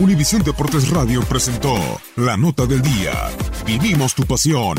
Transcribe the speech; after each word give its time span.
Univisión 0.00 0.42
Deportes 0.42 0.90
Radio 0.90 1.22
presentó 1.22 1.76
La 2.16 2.36
Nota 2.36 2.66
del 2.66 2.82
Día. 2.82 3.12
Vivimos 3.64 4.12
tu 4.12 4.24
pasión. 4.24 4.76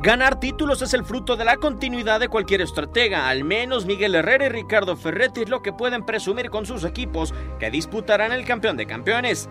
Ganar 0.00 0.38
títulos 0.38 0.82
es 0.82 0.94
el 0.94 1.04
fruto 1.04 1.34
de 1.34 1.44
la 1.44 1.56
continuidad 1.56 2.20
de 2.20 2.28
cualquier 2.28 2.60
estratega. 2.60 3.28
Al 3.28 3.42
menos 3.42 3.86
Miguel 3.86 4.14
Herrera 4.14 4.46
y 4.46 4.50
Ricardo 4.50 4.96
Ferretti 4.96 5.42
es 5.42 5.48
lo 5.48 5.62
que 5.62 5.72
pueden 5.72 6.06
presumir 6.06 6.48
con 6.48 6.64
sus 6.64 6.84
equipos 6.84 7.34
que 7.58 7.72
disputarán 7.72 8.30
el 8.30 8.44
campeón 8.44 8.76
de 8.76 8.86
campeones. 8.86 9.48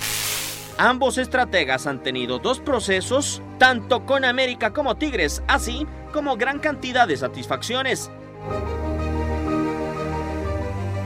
Ambos 0.77 1.17
estrategas 1.17 1.87
han 1.87 2.01
tenido 2.01 2.39
dos 2.39 2.61
procesos, 2.61 3.41
tanto 3.57 4.05
con 4.05 4.23
América 4.23 4.71
como 4.71 4.95
Tigres, 4.95 5.43
así 5.49 5.85
como 6.13 6.37
gran 6.37 6.59
cantidad 6.59 7.05
de 7.05 7.17
satisfacciones. 7.17 8.09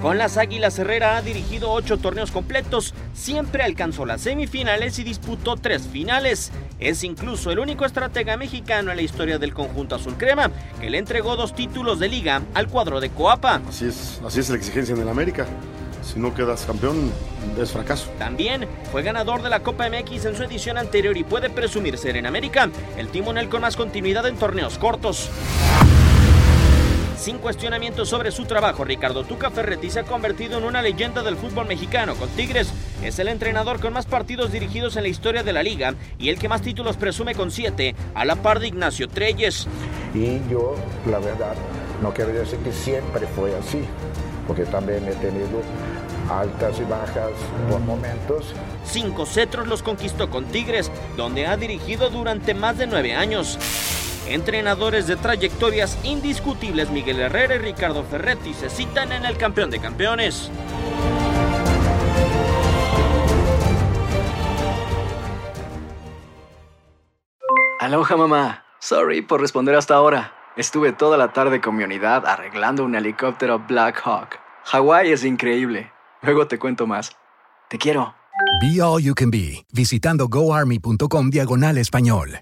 Con 0.02 0.20
las 0.20 0.38
Águilas 0.38 0.78
Herrera 0.78 1.18
ha 1.18 1.24
dirigido 1.24 1.72
ocho 1.72 1.98
torneos 1.98 2.30
completos, 2.30 2.94
siempre 3.14 3.64
alcanzó 3.64 4.06
las 4.06 4.22
semifinales 4.22 5.00
y 5.00 5.04
disputó 5.04 5.56
tres 5.56 5.88
finales. 5.88 6.52
Es 6.80 7.04
incluso 7.04 7.50
el 7.50 7.58
único 7.58 7.84
estratega 7.84 8.38
mexicano 8.38 8.92
en 8.92 8.98
la 8.98 9.02
historia 9.02 9.40
del 9.40 9.56
conjunto 9.56 9.96
azul 9.96 10.16
crema 10.16 10.52
que 10.80 10.92
le 10.92 11.00
entregó 11.00 11.36
dos 11.36 11.56
títulos 11.56 12.00
de 12.00 12.10
liga 12.10 12.44
al 12.54 12.68
cuadro 12.68 13.00
de 13.00 13.10
Coapa. 13.10 13.62
Así 13.68 13.88
es, 13.88 14.22
así 14.24 14.40
es 14.40 14.50
la 14.50 14.58
exigencia 14.58 14.94
en 14.94 15.02
el 15.02 15.10
América. 15.10 15.48
Si 16.04 16.20
no 16.20 16.34
quedas 16.34 16.66
campeón, 16.66 17.12
es 17.60 17.72
fracaso. 17.72 18.08
También 18.20 18.68
fue 18.92 19.02
ganador 19.02 19.42
de 19.42 19.50
la 19.50 19.62
Copa 19.62 19.90
MX 19.90 20.26
en 20.26 20.36
su 20.38 20.44
edición 20.44 20.78
anterior 20.78 21.18
y 21.18 21.24
puede 21.24 21.50
presumir 21.50 21.98
ser 21.98 22.18
en 22.18 22.28
América 22.28 22.70
el 22.98 23.10
timonel 23.10 23.50
con 23.50 23.62
más 23.62 23.76
continuidad 23.76 24.28
en 24.28 24.38
torneos 24.38 24.78
cortos. 24.78 25.32
Sin 27.18 27.40
cuestionamiento 27.40 28.06
sobre 28.06 28.32
su 28.32 28.46
trabajo, 28.46 28.86
Ricardo 28.86 29.24
Tuca 29.24 29.50
Ferretti 29.50 29.90
se 29.90 30.02
ha 30.02 30.04
convertido 30.04 30.60
en 30.60 30.64
una 30.64 30.84
leyenda 30.84 31.24
del 31.24 31.36
fútbol 31.36 31.68
mexicano 31.68 32.16
con 32.16 32.30
Tigres. 32.30 32.72
Es 33.04 33.18
el 33.18 33.28
entrenador 33.28 33.80
con 33.80 33.92
más 33.92 34.06
partidos 34.06 34.52
dirigidos 34.52 34.96
en 34.96 35.04
la 35.04 35.10
historia 35.10 35.42
de 35.42 35.52
la 35.52 35.64
liga 35.64 35.96
y 36.20 36.30
el 36.30 36.38
que 36.38 36.48
más 36.48 36.62
títulos 36.62 36.96
presume 36.96 37.34
con 37.34 37.50
siete, 37.50 37.96
a 38.14 38.24
la 38.24 38.36
par 38.36 38.60
de 38.60 38.68
Ignacio 38.68 39.08
Treyes. 39.08 39.68
Y 40.14 40.40
yo, 40.50 40.76
la 41.10 41.18
verdad, 41.18 41.56
no 42.04 42.14
quiero 42.14 42.32
decir 42.32 42.60
que 42.60 42.72
siempre 42.72 43.26
fue 43.36 43.54
así, 43.58 43.82
porque 44.48 44.66
también 44.66 45.06
he 45.08 45.16
tenido 45.16 45.62
altas 46.30 46.80
y 46.80 46.84
bajas 46.84 47.32
por 47.70 47.80
momentos. 47.80 48.54
Cinco 48.86 49.26
cetros 49.26 49.68
los 49.68 49.82
conquistó 49.82 50.30
con 50.30 50.46
Tigres, 50.46 50.92
donde 51.18 51.48
ha 51.48 51.58
dirigido 51.58 52.10
durante 52.10 52.54
más 52.54 52.78
de 52.78 52.88
nueve 52.88 53.16
años. 53.16 53.58
Entrenadores 54.30 55.08
de 55.08 55.16
trayectorias 55.16 55.98
indiscutibles 56.04 56.90
Miguel 56.90 57.20
Herrera 57.20 57.56
y 57.56 57.60
Ricardo 57.60 58.04
Ferretti 58.04 58.54
se 58.54 58.70
citan 58.70 59.12
en 59.12 59.26
el 59.26 59.38
campeón 59.38 59.70
de 59.70 59.80
campeones. 59.80 60.52
Aloha 67.80 68.18
mamá. 68.18 68.66
Sorry 68.80 69.22
por 69.22 69.40
responder 69.40 69.76
hasta 69.76 69.96
ahora. 69.96 70.34
Estuve 70.58 70.92
toda 70.92 71.18
la 71.18 71.32
tarde 71.32 71.62
con 71.62 71.76
mi 71.76 71.84
unidad 71.84 72.26
arreglando 72.26 72.84
un 72.84 72.96
helicóptero 72.96 73.60
Black 73.60 74.02
Hawk. 74.04 74.40
Hawái 74.66 75.12
es 75.12 75.24
increíble. 75.24 75.92
Luego 76.22 76.48
te 76.48 76.60
cuento 76.60 76.86
más. 76.86 77.12
Te 77.70 77.78
quiero. 77.78 78.14
Be 78.62 78.82
All 78.82 79.02
You 79.02 79.14
Can 79.14 79.32
Be, 79.32 79.66
visitando 79.72 80.28
goarmy.com 80.28 81.30
diagonal 81.30 81.78
español. 81.78 82.42